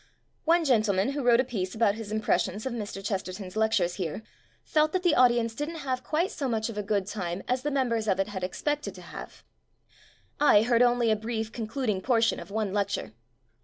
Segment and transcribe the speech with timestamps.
[0.45, 3.05] One gentleman who wrote a piece about his impressions of Mr.
[3.05, 4.23] Chester ton's lectures here,
[4.63, 7.61] felt that the audi ence didn't have quite so much of a good time as
[7.61, 9.43] the members of it had expected to have.
[10.39, 13.11] I heard only a brief, concluding portion of one lec ture.